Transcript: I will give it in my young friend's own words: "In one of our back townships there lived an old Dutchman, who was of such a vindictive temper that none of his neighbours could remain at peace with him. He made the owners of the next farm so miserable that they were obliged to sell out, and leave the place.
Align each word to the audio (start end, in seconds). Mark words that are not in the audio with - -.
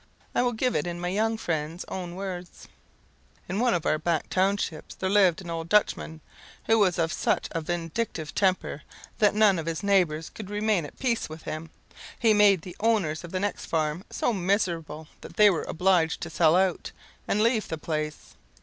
I 0.33 0.41
will 0.41 0.53
give 0.53 0.75
it 0.75 0.87
in 0.87 0.99
my 0.99 1.09
young 1.09 1.37
friend's 1.37 1.85
own 1.87 2.15
words: 2.15 2.67
"In 3.47 3.59
one 3.59 3.75
of 3.75 3.85
our 3.85 3.99
back 3.99 4.29
townships 4.29 4.95
there 4.95 5.11
lived 5.11 5.41
an 5.41 5.51
old 5.51 5.69
Dutchman, 5.69 6.21
who 6.65 6.79
was 6.79 6.97
of 6.97 7.13
such 7.13 7.47
a 7.51 7.61
vindictive 7.61 8.33
temper 8.33 8.81
that 9.19 9.35
none 9.35 9.59
of 9.59 9.67
his 9.67 9.83
neighbours 9.83 10.31
could 10.31 10.49
remain 10.49 10.87
at 10.87 10.97
peace 10.97 11.29
with 11.29 11.43
him. 11.43 11.69
He 12.17 12.33
made 12.33 12.63
the 12.63 12.75
owners 12.79 13.23
of 13.23 13.29
the 13.31 13.39
next 13.39 13.67
farm 13.67 14.03
so 14.09 14.33
miserable 14.33 15.07
that 15.21 15.35
they 15.35 15.51
were 15.51 15.65
obliged 15.65 16.19
to 16.21 16.31
sell 16.31 16.55
out, 16.55 16.91
and 17.27 17.43
leave 17.43 17.67
the 17.67 17.77
place. 17.77 18.33